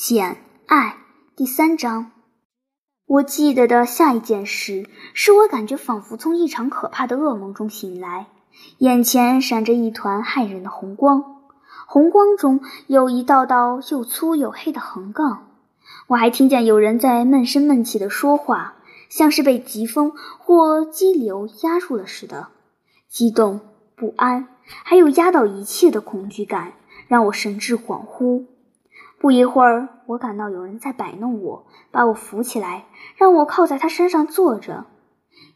[0.00, 0.96] 简爱
[1.34, 2.12] 第三章。
[3.04, 8.28] 我记得的下一件事，是我感觉仿佛从一场可怕的噩梦中醒来，
[8.78, 11.42] 眼前闪着一团骇人的红光，
[11.88, 15.48] 红光中有一道道又粗又黑的横杠。
[16.06, 18.76] 我还听见有人在闷声闷气地说话，
[19.08, 22.46] 像是被疾风或激流压住了似的。
[23.08, 23.60] 激动、
[23.96, 26.74] 不安，还有压倒一切的恐惧感，
[27.08, 28.44] 让我神志恍惚。
[29.20, 32.86] 不一会儿，我感到有人在摆弄我，把我扶起来，
[33.16, 34.86] 让我靠在他身上坐着。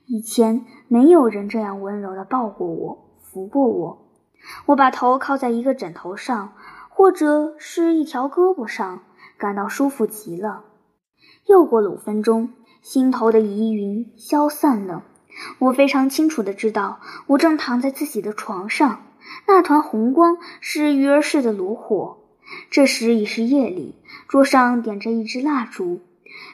[0.06, 3.98] 以前没有人这样温柔地抱过我，扶过我。
[4.66, 6.54] 我把头靠在一个枕头上，
[6.88, 9.02] 或者是一条胳膊上，
[9.38, 10.64] 感到舒服极了。
[11.46, 12.50] 又过了五分钟，
[12.82, 15.04] 心头的疑云消散了。
[15.60, 16.98] 我非常清楚地知道，
[17.28, 19.02] 我正躺在自己的床上，
[19.46, 22.18] 那团红光是鱼儿似的炉火。
[22.70, 23.94] 这时已是夜里，
[24.28, 26.00] 桌上点着一支蜡烛。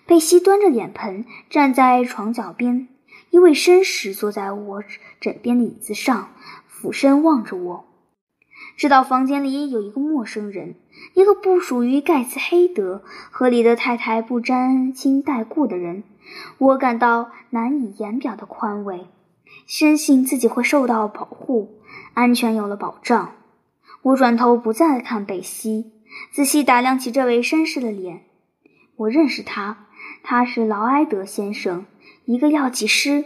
[0.07, 2.89] 贝西端着脸盆站在床脚边，
[3.31, 4.83] 一位绅士坐在我
[5.21, 6.31] 枕边的椅子上，
[6.67, 7.85] 俯身望着我。
[8.77, 10.75] 知道房间里有一个陌生人，
[11.15, 16.03] 一个不属于盖茨黑德和里德太太不沾亲带故的人，
[16.59, 19.07] 我感到难以言表的宽慰，
[19.67, 21.79] 深信自己会受到保护，
[22.15, 23.33] 安全有了保障。
[24.03, 25.93] 我转头不再看贝西，
[26.33, 28.23] 仔细打量起这位绅士的脸。
[28.97, 29.87] 我认识他，
[30.23, 31.87] 他是劳埃德先生，
[32.25, 33.25] 一个药剂师。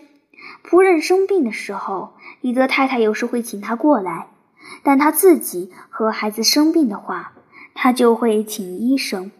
[0.64, 4.28] 仆人生病的时候，伊德太太有时会请他过来，
[4.82, 7.32] 但他自己和孩子生病的话，
[7.74, 9.30] 他就会请医生。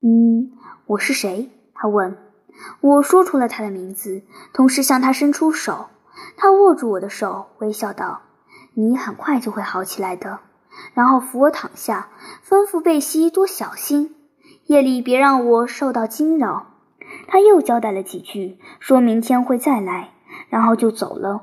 [0.00, 0.52] 嗯，
[0.86, 1.50] 我是谁？
[1.74, 2.16] 他问。
[2.80, 5.88] 我说出了他的名字，同时向他伸出手。
[6.36, 8.22] 他握住我的手，微笑道。
[8.88, 10.40] 你很快就会好起来的。
[10.94, 12.08] 然后扶我躺下，
[12.48, 14.14] 吩咐贝西多小心，
[14.66, 16.66] 夜里别让我受到惊扰。
[17.26, 20.10] 他又交代了几句，说明天会再来，
[20.48, 21.42] 然后就走了。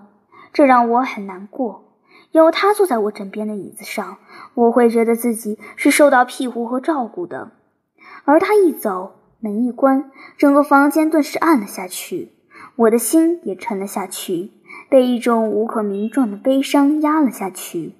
[0.53, 1.83] 这让我很难过。
[2.31, 4.17] 有他坐在我枕边的椅子上，
[4.53, 7.51] 我会觉得自己是受到庇护和照顾的。
[8.25, 12.33] 而他一走，门一关，整个房间顿时暗了下去，
[12.75, 14.51] 我的心也沉了下去。
[14.89, 17.95] 被一种无可名状的悲伤压了下去。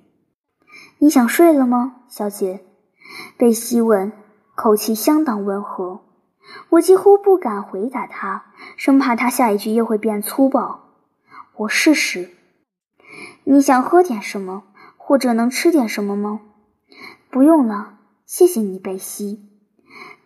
[1.00, 2.62] 你想睡了吗，小姐？
[3.38, 4.12] 贝西问，
[4.56, 6.02] 口气相当温和。
[6.70, 8.46] 我几乎不敢回答他，
[8.78, 10.90] 生怕他下一句又会变粗暴。
[11.58, 12.32] 我试试。
[13.44, 14.64] 你想喝点什么，
[14.98, 16.42] 或者能吃点什么吗？
[17.30, 19.50] 不用了，谢谢你，贝西。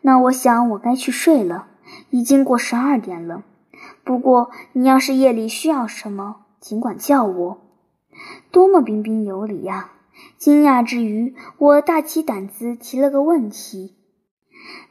[0.02, 1.68] 那我想我该去睡了，
[2.10, 3.44] 已经过十二点了。
[4.04, 7.62] 不过你要是夜里需要什么，尽管叫我，
[8.52, 9.94] 多么彬彬有礼呀！
[10.38, 13.96] 惊讶之余，我大起胆子提了个问题：“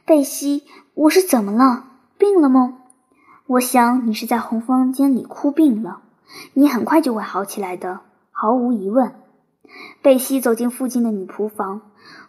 [0.05, 1.85] 贝西，我是怎么了？
[2.17, 2.79] 病了吗？”
[3.47, 6.01] 我想你是在红房间里哭病了。
[6.53, 8.01] 你很快就会好起来的，
[8.31, 9.15] 毫无疑问。
[10.01, 11.81] 贝西走进附近的女仆房，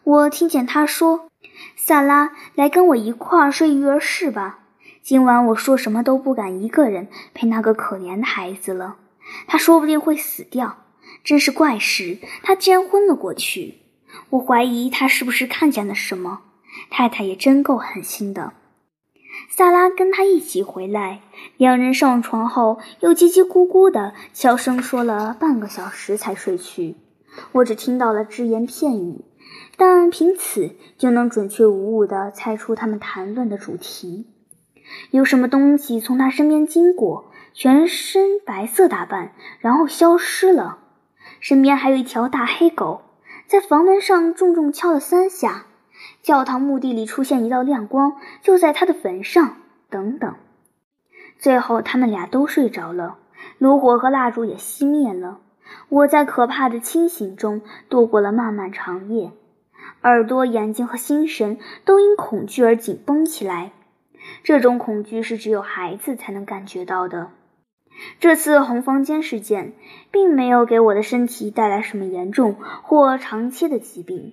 [0.05, 1.29] 我听见她说
[1.75, 4.61] ：“萨拉，来跟我一块儿睡育儿室吧。
[5.03, 8.99] 今晚我说什么都不敢一个人陪那个可怜的孩子了。”
[9.47, 10.85] 他说不定会死掉，
[11.25, 12.19] 真是怪事！
[12.43, 13.81] 他竟然昏了过去。
[14.31, 16.43] 我怀疑他是不是看见了什么。
[16.91, 18.55] 太太也真够狠心的。
[19.51, 21.21] 萨拉跟他一起回来，
[21.57, 26.97] 两人上床后又叽叽咕咕的悄声说了半个小时才睡去。
[27.53, 29.25] 我只听到了只言片语，
[29.77, 34.27] 但凭此就能准确无误地猜出他们谈论的主题。
[35.11, 37.32] 有什么东西从他身边经过？
[37.55, 40.79] 全身白色打扮，然后消失了。
[41.41, 43.03] 身边还有一条大黑狗，
[43.47, 45.67] 在房门上重重敲了三下。
[46.23, 49.57] 教堂墓地里出现一道亮光，就在他的坟上。
[49.91, 50.35] 等等，
[51.39, 53.19] 最后他们俩都睡着了，
[53.59, 55.41] 炉火和蜡烛也熄灭了。
[55.89, 57.61] 我在可怕的清醒中
[57.91, 59.33] 度过了漫漫长夜，
[60.03, 63.73] 耳朵、眼睛和心神都因恐惧而紧绷起来。
[64.43, 67.31] 这种恐惧是只有孩子才能感觉到的。
[68.21, 69.73] 这次红房间事件
[70.11, 74.33] 并没有给我的身体带来什么严重或长期的疾病，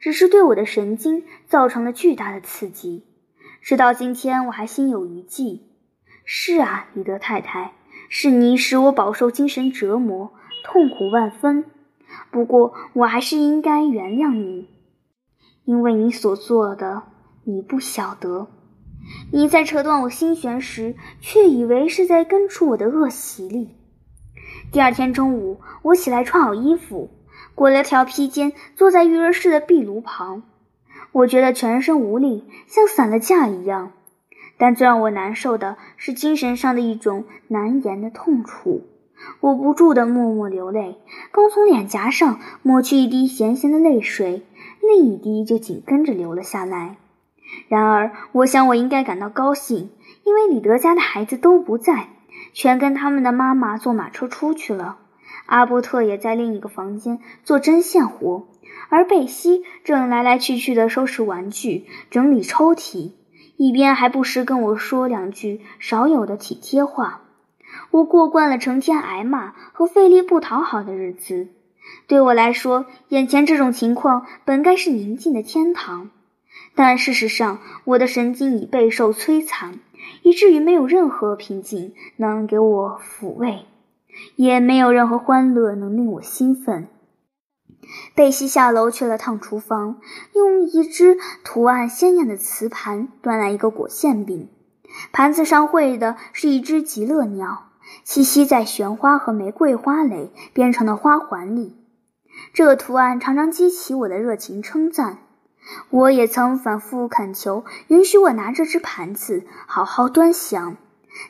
[0.00, 3.04] 只是对我的神经造成了巨大的刺激。
[3.60, 5.62] 直到今天，我还心有余悸。
[6.24, 7.72] 是啊，李德太太，
[8.08, 10.32] 是你使我饱受精神折磨，
[10.64, 11.64] 痛苦万分。
[12.30, 14.68] 不过，我还是应该原谅你，
[15.64, 17.02] 因为你所做的，
[17.44, 18.48] 你不晓得。
[19.32, 23.70] 你在扯断我心弦时，却以为是在根除我的恶习力。
[24.72, 27.10] 第二天中午，我起来穿好衣服，
[27.54, 30.42] 裹了条披肩，坐在育儿室的壁炉旁。
[31.12, 33.92] 我觉得全身无力，像散了架一样。
[34.58, 38.82] 但最让我难受的是精神上的一种难言的痛楚。
[39.40, 40.98] 我不住地默默流泪，
[41.30, 44.42] 刚从脸颊上抹去一滴咸咸的泪水，
[44.80, 46.96] 另一滴就紧跟着流了下来。
[47.68, 49.90] 然而，我想我应该感到高兴，
[50.24, 52.08] 因为李德家的孩子都不在，
[52.52, 54.98] 全跟他们的妈妈坐马车出去了。
[55.46, 58.48] 阿伯特也在另一个房间做针线活，
[58.88, 63.12] 而贝西正来来去去地收拾玩具、整理抽屉，
[63.56, 67.22] 一边还不时跟我说两句少有的体贴话。
[67.90, 71.48] 我过惯了成天挨骂和费力不讨好的日子，
[72.08, 76.10] 对我来说，眼前这种情况本该是宁静的天堂。
[76.76, 79.80] 但事实上，我的神经已备受摧残，
[80.22, 83.64] 以至于没有任何平静能给我抚慰，
[84.36, 86.88] 也没有任何欢乐能令我兴奋。
[88.14, 90.00] 贝西下楼去了趟厨房，
[90.34, 94.50] 用一只图案鲜艳的瓷盘端来一个果馅饼，
[95.12, 97.70] 盘子上绘的是一只极乐鸟，
[98.04, 101.74] 栖息在玄花和玫瑰花蕾编成的花环里。
[102.52, 105.20] 这个图案常常激起我的热情称赞。
[105.90, 110.76] 我也曾反复恳求允许我拿这只盘子好好端详，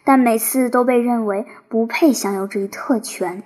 [0.05, 3.43] 但每次都被认为不配享有这一特权。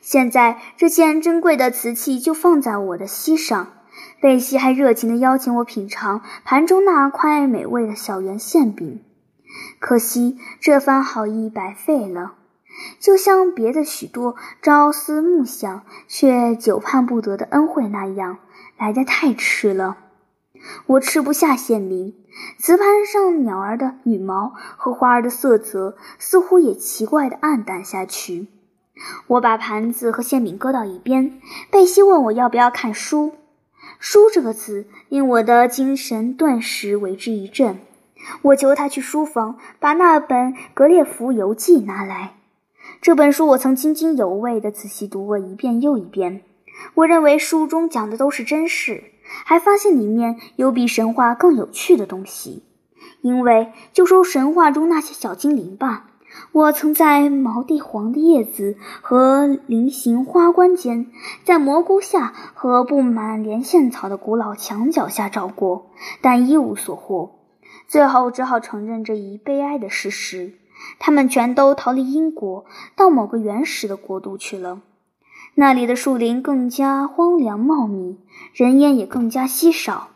[0.00, 3.72] 现在这件珍贵的瓷器就放在我的膝上，
[4.20, 9.04] 贝西还热情地邀请我品尝盘中那块美味的小圆馅饼。
[9.78, 12.34] 可惜这番好意白费了，
[12.98, 18.38] 就像别的许多朝思暮想却久盼不得的恩惠那样，
[18.78, 19.98] 来得太迟了。
[20.86, 22.14] 我吃不下馅饼，
[22.58, 28.48] 瓷盘上鸟儿的羽毛和花儿的色泽似乎也奇怪地暗淡下去。
[29.26, 31.40] 我把盘子和馅饼搁到一边。
[31.70, 33.34] 贝西问我要不要看书。
[33.98, 37.78] 书这个字令我的精神顿时为之一振。
[38.42, 42.34] 我求他去书房把那本《格列佛游记》拿来。
[43.02, 46.40] 这本书我曾津津有味地仔细读过一遍又一遍。
[46.94, 49.04] 我认为书中讲的都是真事。
[49.44, 52.62] 还发现里面有比神话更有趣的东西，
[53.20, 56.10] 因为就说神话中那些小精灵吧，
[56.52, 61.06] 我曾在毛地黄的叶子和菱形花冠间，
[61.44, 65.90] 在蘑菇下和布满连线草的古老墙角下找过，
[66.20, 67.32] 但一无所获。
[67.88, 70.54] 最后只好承认这一悲哀的事实：
[70.98, 72.64] 他们全都逃离英国，
[72.96, 74.80] 到某个原始的国度去了。
[75.58, 78.18] 那里的树林更加荒凉茂密，
[78.52, 80.08] 人烟也更加稀少。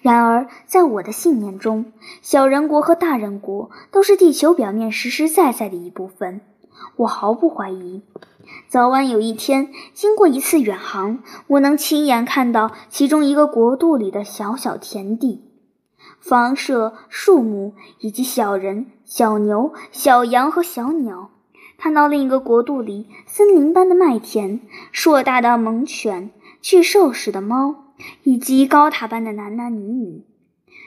[0.00, 1.92] 然而，在我的信念中，
[2.22, 6.40] 小人国和大人国都是地球表面实实在在的一部分。
[6.96, 8.02] 我毫不怀疑，
[8.68, 15.44] 早晚有一天，经过一次远航，我能亲眼看到其中一个国度里的小小田地、
[16.18, 21.28] 房舍、树木，以及小人、小牛、小羊和小鸟。
[21.82, 24.60] 看到另一个国度里森林般的麦田、
[24.92, 26.30] 硕大的猛犬、
[26.60, 30.26] 巨兽似的猫，以及高塔般的男男女女。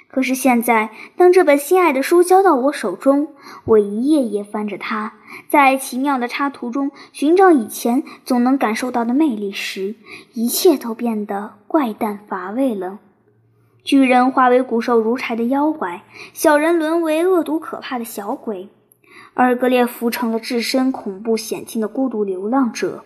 [0.08, 3.30] 可是现在，当这本心爱的书交到我手中，
[3.66, 5.14] 我一页页翻着它，
[5.50, 9.96] 在奇妙的插图中寻找以前总能感受到的魅力时，
[10.36, 13.00] 一切都变得怪诞乏味了。
[13.84, 18.70] 巨人化为骨瘦如柴的妖怪，小人沦为恶毒可怕的小鬼。
[19.34, 23.04] 而格列夫成了置身恐怖险境的孤独流浪者。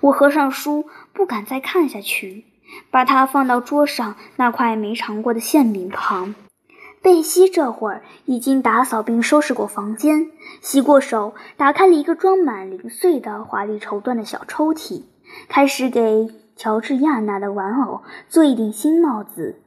[0.00, 2.44] 我合上书，不敢再看下去，
[2.90, 6.34] 把它放到桌上那块没尝过的馅饼旁。
[7.02, 15.04] 贝西这会儿已经打扫并收拾过房间，洗过手，打开了一个装满零碎的华丽绸缎的小抽屉，
[15.48, 19.62] 开始给乔治亚娜的玩偶做一顶新帽子。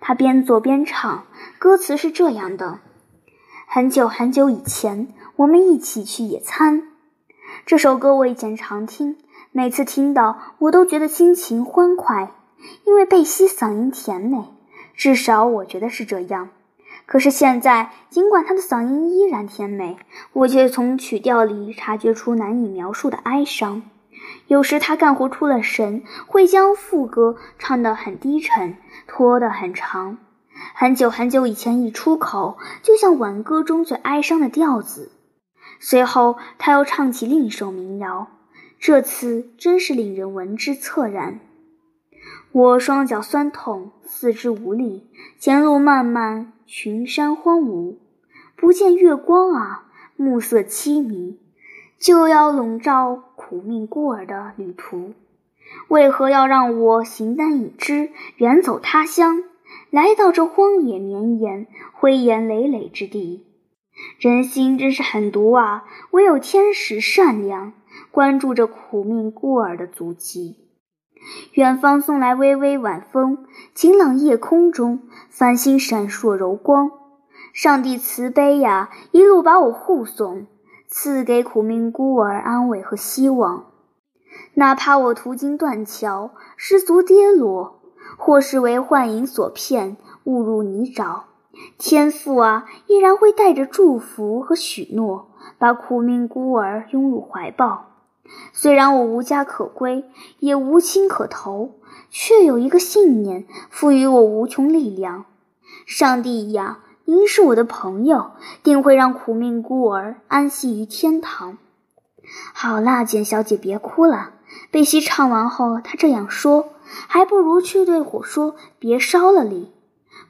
[0.00, 1.26] 他边做边唱，
[1.58, 2.78] 歌词是这样的：
[3.66, 5.08] 很久很久以前。
[5.38, 6.88] 我们一起去野餐。
[7.64, 9.16] 这首歌我以前常听，
[9.52, 12.32] 每次听到我都觉得心情欢快，
[12.84, 14.52] 因为贝西嗓音甜美，
[14.96, 16.48] 至少我觉得是这样。
[17.06, 19.96] 可是现在，尽管他的嗓音依然甜美，
[20.32, 23.82] 我却从曲调里察觉出难以描述的哀伤。
[24.48, 28.76] 有时他干活出了神，会将副歌唱得很低沉，
[29.06, 30.18] 拖得很长。
[30.74, 35.12] 很久很久以前一出口，就像挽歌中最哀伤的调子。
[35.80, 38.28] 随后，他又唱起另一首民谣，
[38.78, 41.40] 这次真是令人闻之恻然。
[42.52, 45.06] 我双脚酸痛，四肢无力，
[45.38, 47.96] 前路漫漫，群山荒芜，
[48.56, 49.84] 不见月光啊，
[50.16, 51.38] 暮色凄迷，
[51.98, 55.12] 就要笼罩苦命孤儿的旅途。
[55.88, 59.44] 为何要让我形单影只，远走他乡？
[59.90, 63.44] 来到这荒野绵延、灰岩累累之地。
[64.18, 65.84] 人心真是狠毒啊！
[66.10, 67.72] 唯有天使善良，
[68.10, 70.56] 关注着苦命孤儿的足迹。
[71.52, 76.90] 远方送来微微晚风，晴朗夜空中，繁星闪烁柔光。
[77.52, 80.48] 上帝慈悲呀，一路把我护送，
[80.88, 83.66] 赐给苦命孤儿安慰和希望。
[84.54, 87.80] 哪怕我途经断桥，失足跌落，
[88.16, 91.27] 或是为幻影所骗，误入泥沼。
[91.76, 97.86] 天父啊，依然会带着祝福和许诺，把苦命孤儿拥入怀抱。
[98.52, 100.04] 虽然我无家可归，
[100.38, 101.74] 也无亲可投，
[102.10, 105.24] 却有一个信念赋予我无穷力量。
[105.86, 111.56] 上帝呀，您是我的朋友，定会让苦命孤儿安息于天堂。
[112.52, 114.32] 好啦，简小姐，别哭了。
[114.70, 116.74] 贝西唱完后，她这样说
[117.08, 119.72] ：“还不如去对火说别烧了哩。”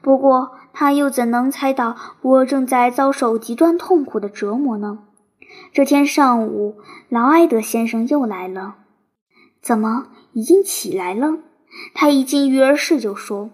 [0.01, 0.55] 不过。
[0.71, 4.99] 他又怎能猜到我正在遭受极端痛苦的折磨呢？
[5.73, 6.77] 这天上午，
[7.09, 8.75] 劳埃德先生又来了。
[9.61, 11.39] 怎么，已经起来了？
[11.93, 13.49] 他一进育儿室就说：“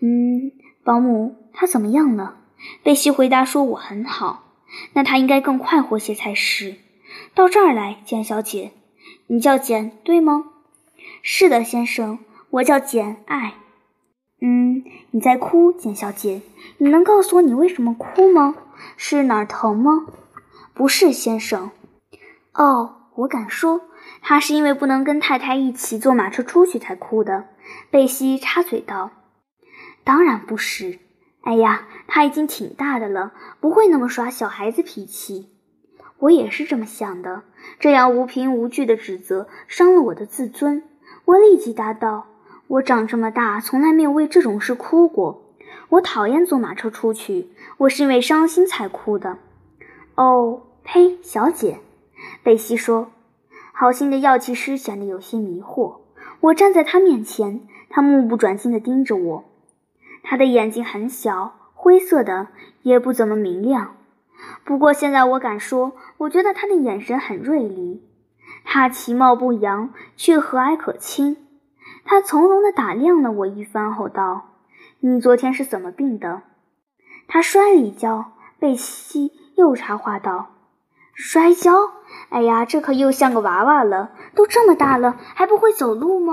[0.00, 0.52] 嗯，
[0.82, 2.36] 保姆，他怎么样了？”
[2.82, 4.54] 贝西回答说：“我很好。”
[4.94, 6.76] 那他应该更快活些才是。
[7.34, 8.72] 到这儿来，简小姐，
[9.26, 10.44] 你叫简对吗？
[11.20, 13.54] 是的，先生，我叫简爱。
[14.40, 16.42] 嗯，你在哭，简小姐。
[16.78, 18.54] 你能告诉我你为什么哭吗？
[18.96, 20.06] 是哪儿疼吗？
[20.74, 21.70] 不是，先生。
[22.52, 23.80] 哦，我敢说，
[24.20, 27.46] 他是因为不能跟太太一起坐马车出去才哭的。
[27.90, 29.10] 贝西插嘴道
[30.04, 30.98] ：“当然不是。
[31.40, 35.48] 哎呀，他已经挺大的了，不会那么耍小孩子脾气。
[36.18, 37.44] 我也是这么想的。
[37.80, 40.82] 这样无凭无据的指责伤了我的自尊。”
[41.24, 42.26] 我立即答道。
[42.68, 45.42] 我长这么大，从来没有为这种事哭过。
[45.90, 49.38] 我讨厌坐马车出去，我是因为伤心才哭的。
[50.16, 51.78] 哦，呸，小姐，
[52.42, 53.12] 贝西说。
[53.72, 55.98] 好心的药剂师显得有些迷惑。
[56.40, 59.44] 我站在他面前，他目不转睛地盯着我。
[60.24, 62.48] 他的眼睛很小，灰色的，
[62.82, 63.96] 也不怎么明亮。
[64.64, 68.02] 不过现在我敢说，我觉得他的眼神很锐利。
[68.64, 71.36] 他其貌不扬，却和蔼可亲。
[72.06, 74.50] 他从容地打量了我一番后道
[75.00, 76.42] ：“你昨天是怎么病的？”
[77.28, 78.32] 他摔了一跤。
[78.58, 80.46] 贝西又插话道
[81.12, 81.72] ：“摔跤？
[82.30, 84.12] 哎呀，这可又像个娃娃了。
[84.34, 86.32] 都这么大了，还不会走路吗？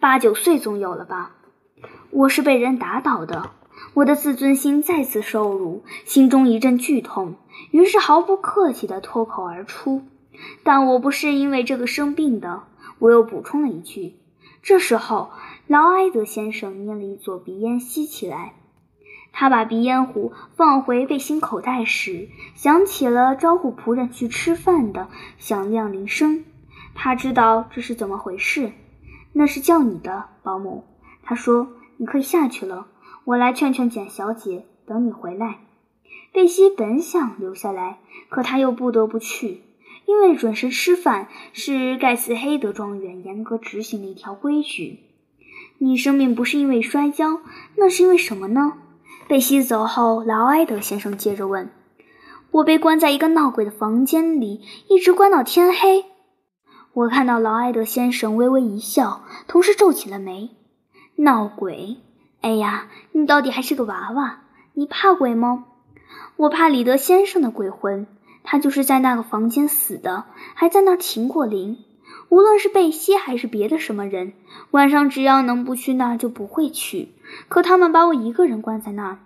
[0.00, 1.36] 八九岁总有了吧？”
[2.10, 3.50] 我是被人打倒的。
[3.94, 7.36] 我的自尊心再次受辱，心中一阵剧痛，
[7.70, 10.02] 于是毫不客气地脱口而出
[10.64, 12.64] ：“但我不是因为这个生病的。”
[12.98, 14.16] 我又补充了一句。
[14.62, 15.30] 这时候，
[15.66, 18.54] 劳埃德先生捏了一撮鼻烟吸起来。
[19.32, 26.44] 他把鼻烟壶放回背心口袋时，响起了招呼仆人去吃饭的响亮铃声。
[26.94, 28.72] 他知道这是怎么回事。
[29.32, 30.84] 那是叫你的保姆。
[31.22, 32.86] 他说：“你可以下去了，
[33.24, 35.60] 我来劝劝简小姐，等你回来。”
[36.32, 39.62] 贝西本想留下来，可他又不得不去。
[40.12, 45.00] 因为准时吃饭是盖茨黑德庄园严格执行的一条规矩。
[45.78, 47.40] 你生病不是因为摔跤，
[47.76, 48.74] 那是因为什么呢？
[49.26, 51.70] 贝西走后，劳埃德先生接着问
[52.52, 56.04] ：“我被关在一个闹鬼的房间里，一直关到天黑。”
[56.92, 60.50] 我看到劳埃德先生微微一笑，同时皱起了眉。
[61.16, 61.96] 闹鬼？
[62.42, 64.42] 哎呀，你到底还是个娃娃。
[64.74, 65.64] 你怕鬼吗？
[66.36, 68.06] 我怕里德先生的鬼魂。
[68.44, 71.78] 他就是在那个房间死的，还在那儿停过灵。
[72.28, 74.32] 无论是贝西还是别的什么人，
[74.70, 77.12] 晚上只要能不去那儿就不会去。
[77.48, 79.18] 可他们把我一个人关在那儿，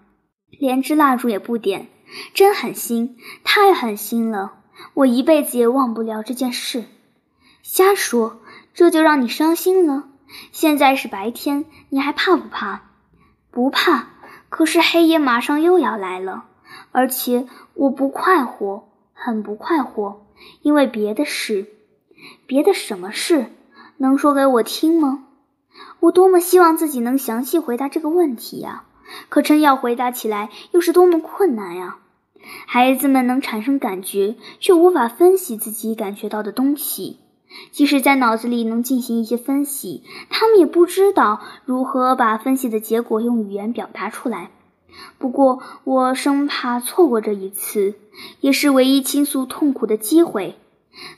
[0.50, 1.88] 连支蜡烛也不点，
[2.34, 4.54] 真狠心，太狠心了！
[4.94, 6.84] 我一辈子也忘不了这件事。
[7.62, 8.40] 瞎说，
[8.74, 10.08] 这就让你伤心了？
[10.52, 12.82] 现在是白天，你还怕不怕？
[13.50, 14.08] 不怕。
[14.48, 16.44] 可是黑夜马上又要来了，
[16.92, 18.88] 而且我不快活。
[19.18, 20.26] 很不快活，
[20.60, 21.66] 因为别的事，
[22.46, 23.46] 别的什么事，
[23.96, 25.24] 能说给我听吗？
[26.00, 28.84] 我多么希望自己能详细回答这个问题呀！
[29.28, 31.96] 可真要回答起来，又是多么困难呀！
[32.66, 37.18] 孩子们能产生感觉，却无法分析自己感觉到的东西；
[37.72, 44.50] 即使在脑子里能进行一些分析，他们也不知道如何把分析的结果用语言表达出来。
[45.18, 47.94] 不过，我生怕错过这一次，
[48.40, 50.56] 也是唯一倾诉痛苦的机会，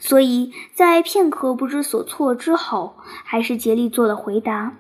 [0.01, 4.77] 所以在片刻不知所措之后，还是竭力做了回答。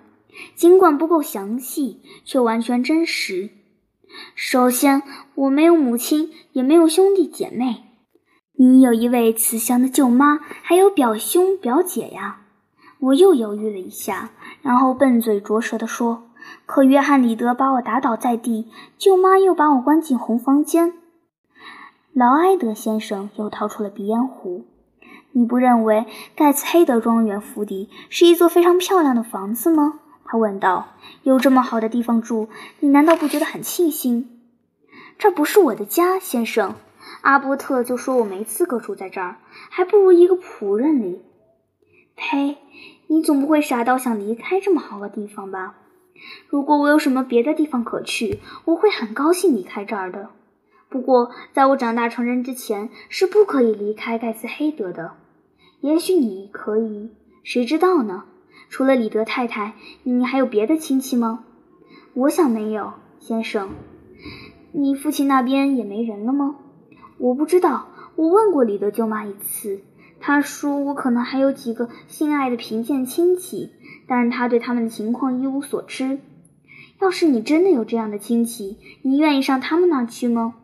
[0.54, 3.50] 尽管不够详细，却完全真实。
[4.34, 5.02] 首先，
[5.34, 7.84] 我没有母亲，也没有兄弟姐妹。
[8.56, 12.42] 你有一位慈祥的舅妈，还有表兄表姐呀。
[13.00, 14.30] 我又犹豫了一下，
[14.62, 16.27] 然后笨嘴拙舌地说
[16.68, 20.92] ：“可约翰·里德把我打倒在地，舅妈又把我关进红房间。”
[22.12, 24.66] 劳埃德先生又掏出了鼻烟壶。
[25.32, 26.04] 你不认为
[26.36, 30.00] 盖茨黑德庄园府邸是一座非常漂亮的房子吗？
[30.26, 30.88] 他问道。
[31.22, 34.28] 有这么好的地方住，你难道不觉得很庆幸？
[35.16, 36.74] 这不是我的家，先生。
[37.22, 39.36] 阿波特就说我没资格住在这儿，
[39.70, 41.22] 还不如一个仆人哩。
[42.14, 42.58] 呸！
[43.06, 45.76] 你总不会傻到想离开这么好的地方吧？
[46.48, 50.30] 如果我有什么别的地方可去，我会很高兴离开这儿的。
[50.88, 55.12] 不过，在我长大成人之前，是不可以离开盖茨黑德的。
[55.80, 57.10] 也许你可以，
[57.44, 58.24] 谁知道呢？
[58.68, 61.44] 除了李德太太，你还有别的亲戚吗？
[62.14, 63.70] 我想没有，先生。
[64.72, 66.56] 你父亲那边也没人了吗？
[67.18, 67.88] 我不知道。
[68.16, 69.80] 我问过李德舅妈一次。
[70.20, 73.70] 他说：“我可能还有几个心爱的贫贱亲戚，
[74.08, 76.18] 但他对他们的情况一无所知。
[77.00, 80.56] 要是你真的有这样的亲戚，你愿意上他们那儿去吗？”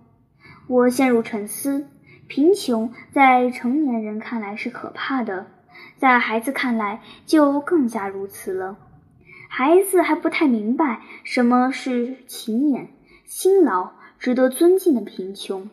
[0.66, 1.86] 我陷入沉思。
[2.26, 5.46] 贫穷在成年人看来是可怕的，
[5.98, 8.78] 在孩子看来就更加如此了。
[9.50, 12.86] 孩子还不太明白什么是勤勉、
[13.26, 15.68] 辛劳、值得尊敬的贫穷。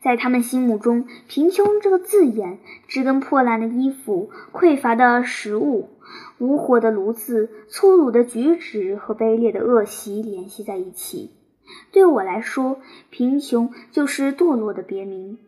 [0.00, 5.90] 在他们心目中，“贫穷”这个字眼只跟破烂的衣服、匮乏的食物、
[6.38, 11.32] 无火的炉子、粗鲁的举止和卑劣的恶习联系在一起。
[11.90, 12.78] 对我来说，
[13.10, 15.38] 贫穷就是堕落的别名。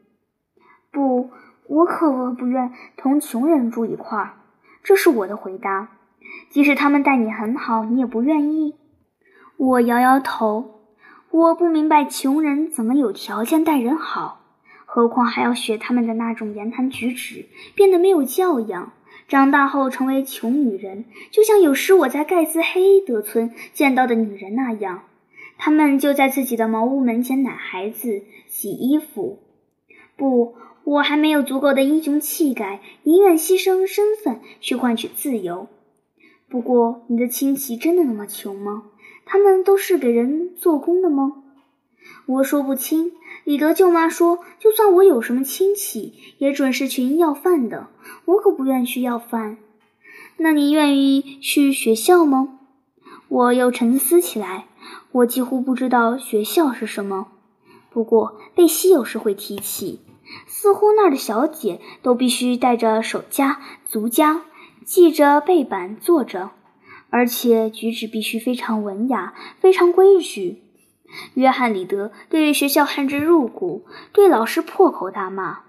[0.91, 1.31] 不，
[1.69, 4.33] 我可不愿同穷人住一块儿。
[4.83, 5.91] 这是我的回答。
[6.51, 8.75] 即使他们待你很好，你也不愿意。
[9.57, 10.81] 我摇摇头。
[11.31, 14.40] 我不明白穷人怎么有条件待人好。
[14.93, 18.93] 何况还要学他们的那种言谈举止，变得没有教养，
[19.29, 25.05] 长大后成为穷女人，就像有时我在盖茨黑德村见到的女人那样。
[25.57, 29.39] 他们就在自己的茅屋门前奶孩子、洗衣服。
[30.17, 35.69] 不，我还没有足够的英雄气概，宁愿牺牲身份去换取自由。
[36.49, 38.87] 不过，你的亲戚真的那么穷吗？
[39.25, 41.40] 他们都是给人做工的吗？
[42.27, 43.13] 我说不清。
[43.45, 47.89] 李德舅妈说：“就算我有什么亲戚，也准是群要饭的。
[48.27, 49.57] 我可不愿去要饭。
[50.37, 52.59] 那你愿意去学校吗？”
[53.29, 54.67] 我又沉思起来。
[55.13, 57.29] 我几乎不知道学校是什么。
[57.91, 60.01] 不过贝西有时会提起，
[60.47, 64.43] 似乎那儿的小姐都必须带着手夹、足夹，
[64.85, 66.51] 系着背板坐着，
[67.09, 70.63] 而且举止必须非常文雅、非常规矩。
[71.35, 75.61] 约翰·里德对学校恨之入骨，对老师破口大骂。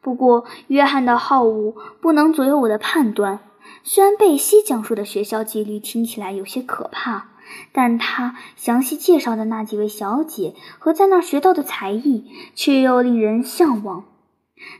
[0.00, 3.40] 不过，约翰的好恶不能左右我的判断。
[3.82, 7.28] 虽然贝西讲述的学校纪律听起来有些可怕，
[7.72, 12.24] 但他详细介绍的那几位小姐和在那学到的才艺
[12.54, 14.04] 却又令人向往。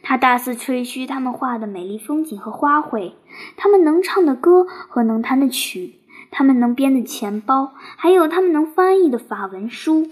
[0.02, 3.12] 他大肆吹嘘他们画的美丽风景和花卉，
[3.56, 5.99] 他们能唱的歌和能弹的曲。
[6.30, 10.08] 他们能编的钱包，还有他们能翻译的法文书，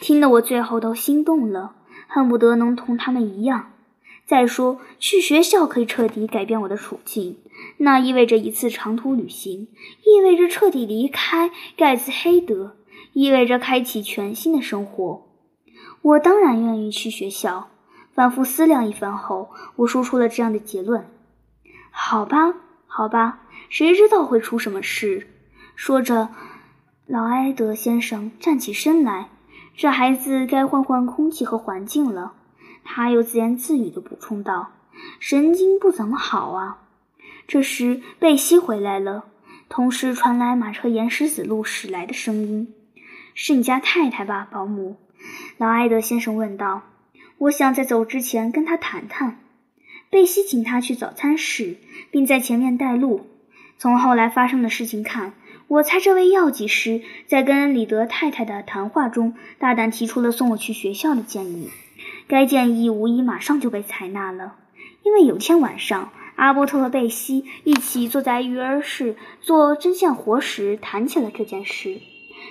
[0.00, 1.74] 听得我最后都心动了，
[2.06, 3.72] 恨不得能同他们一样。
[4.26, 7.38] 再说，去学校可以彻底改变我的处境，
[7.78, 9.68] 那意味着一次长途旅行，
[10.04, 12.76] 意味着彻底离开盖茨黑德，
[13.12, 15.26] 意味着开启全新的生活。
[16.02, 17.68] 我当然愿意去学校。
[18.14, 21.06] 反复思量一番后，我说出了这样的结论：
[21.90, 22.54] 好吧，
[22.86, 25.28] 好吧，谁知道会出什么事？
[25.74, 26.30] 说着，
[27.06, 29.28] 劳埃德先生站起身来。
[29.74, 32.34] 这孩子该换换空气和环境了。
[32.84, 34.72] 他又自言自语地补充道
[35.18, 36.78] ：“神经不怎么好啊。”
[37.48, 39.24] 这时，贝西回来了，
[39.68, 42.74] 同时传来马车沿石子路驶来的声音
[43.34, 44.96] ：“是你家太太吧，保姆？”
[45.58, 46.82] 劳埃德先生问道。
[47.38, 49.38] “我想在走之前跟他谈谈。”
[50.10, 51.78] 贝西请他去早餐室，
[52.10, 53.26] 并在前面带路。
[53.78, 55.32] 从后来发生的事情看，
[55.72, 61.70] 我猜这位药剂师在跟李德太太的谈话中，大胆提出了送我去学校的建议。
[62.28, 64.56] 该建议无疑马上就被采纳了，
[65.02, 72.02] 因为有天晚上，阿波特和贝西一起坐在育儿室做针线活时谈起了这件事。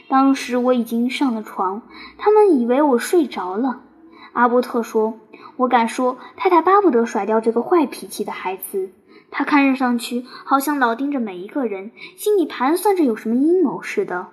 [0.07, 1.83] 当时我已经上了床，
[2.17, 3.81] 他们以为我睡着了。
[4.33, 5.19] 阿波特说
[5.57, 8.89] ：“我敢说，太太巴不得甩掉这个坏脾气的孩子。”
[9.31, 14.27] 他看上去好像老盯着每一个人，心里盘算着有什么阴谋似的。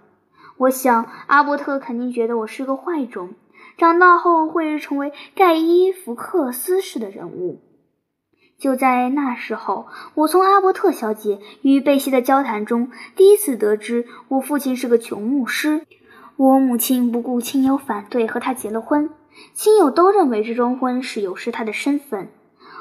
[0.57, 3.35] 我想，阿伯特肯定觉得我是个坏种，
[3.77, 7.61] 长大后会成为盖伊·福克斯式的人物。
[8.59, 15.87] 就在那时候，我从阿伯特小姐与贝西的交谈中，第一次得知我父亲是个穷牧师。
[16.35, 19.11] 我母亲不顾亲友反对，和他结了婚。
[19.55, 22.31] 亲友都认为这桩婚事有失他的身份。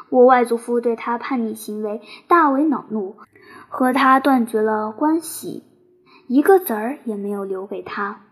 [0.10, 3.16] 我外祖父对他叛逆行为大为恼怒，
[3.68, 5.64] 和他断绝了关系，
[6.28, 8.24] 一个子儿也没有留给他。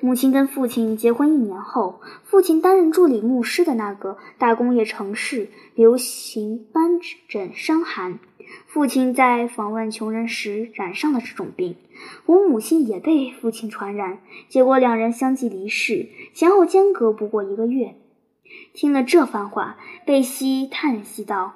[0.00, 8.18] 母亲跟父亲结婚一年后，父亲担任助理牧师的那个大工业城市流行斑疹伤寒，
[8.66, 11.76] 父亲在访问穷人时染上了这种病，
[12.26, 17.94] 我母亲也被父亲传染，结果两人相继离世，前后间隔不过一个月。
[18.72, 21.54] 听了这番话，贝西叹息道：“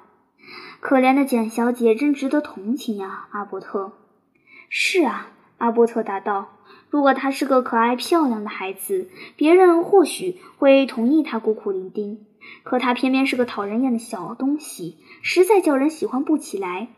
[0.81, 3.93] 可怜的简小姐真值得同情呀，阿伯特。
[4.69, 6.49] ”“是啊。”阿伯特答道。
[6.89, 12.17] 如果她是个可爱漂亮的孩子，别人或许会同意她孤苦伶仃。
[12.63, 16.89] 可她偏偏是个讨人厌的小东西，实在叫人喜欢不起来。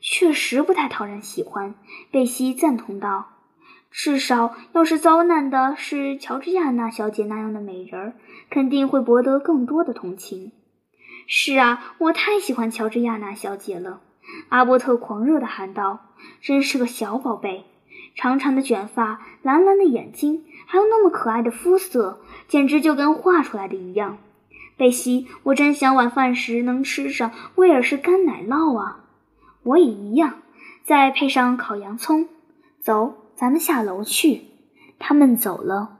[0.00, 1.76] 确实不太讨人喜欢，
[2.10, 3.35] 贝西赞同道。
[3.90, 8.12] 至少，要是遭难的是乔治亚娜小姐那样的美人儿，
[8.50, 10.52] 肯定会博得更多的同情。
[11.26, 14.00] 是啊，我太喜欢乔治亚娜小姐了！
[14.48, 16.10] 阿伯特狂热地喊道
[16.42, 17.64] ：“真是个小宝贝。”
[18.14, 24.18] 长长的卷发，蓝蓝的眼睛，还有那么可爱的肤色，简直就跟画出来的一样。
[24.76, 29.04] 贝西，我真想晚饭时能吃上威尔士干奶酪啊！
[29.62, 30.42] 我也一样，
[30.84, 32.28] 再配上烤洋葱。
[32.80, 34.44] 走，咱们下楼去。
[34.98, 35.95] 他们走了。